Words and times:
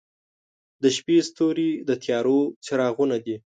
•د 0.81 0.83
شپې 0.95 1.17
ستوري 1.27 1.69
د 1.87 1.89
تیارو 2.03 2.39
څراغونه 2.65 3.17
دي. 3.25 3.35